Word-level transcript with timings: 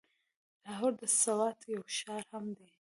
لاهور 0.63 0.93
د 1.01 1.03
سوات 1.21 1.59
يو 1.73 1.81
ښار 1.95 2.23
هم 2.33 2.45
دی. 2.57 2.69